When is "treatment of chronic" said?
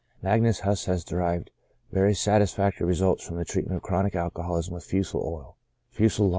3.45-4.15